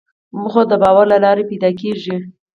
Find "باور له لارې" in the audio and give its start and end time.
0.83-1.43